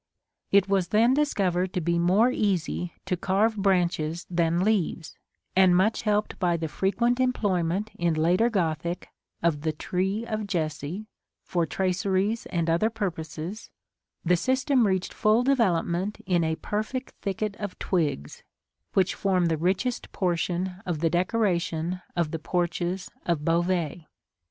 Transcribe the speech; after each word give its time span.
It 0.51 0.67
was 0.67 0.87
then 0.87 1.13
discovered 1.13 1.73
to 1.73 1.79
be 1.79 1.99
more 1.99 2.31
easy 2.31 2.91
to 3.05 3.15
carve 3.15 3.55
branches 3.55 4.25
than 4.31 4.61
leaves 4.63 5.15
and, 5.55 5.77
much 5.77 6.01
helped 6.01 6.39
by 6.39 6.57
the 6.57 6.67
frequent 6.67 7.19
employment 7.19 7.91
in 7.99 8.15
later 8.15 8.49
Gothic 8.49 9.09
of 9.43 9.61
the 9.61 9.71
"Tree 9.71 10.25
of 10.25 10.47
Jesse," 10.47 11.05
for 11.43 11.67
traceries 11.67 12.47
and 12.47 12.67
other 12.67 12.89
purposes, 12.89 13.69
the 14.25 14.35
system 14.35 14.87
reached 14.87 15.13
full 15.13 15.43
developement 15.43 16.19
in 16.25 16.43
a 16.43 16.55
perfect 16.55 17.11
thicket 17.21 17.55
of 17.57 17.77
twigs, 17.77 18.41
which 18.93 19.13
form 19.13 19.45
the 19.45 19.55
richest 19.57 20.11
portion 20.11 20.77
of 20.83 21.01
the 21.01 21.11
decoration 21.11 22.01
of 22.15 22.31
the 22.31 22.39
porches 22.39 23.11
of 23.27 23.45
Beauvais. 23.45 24.07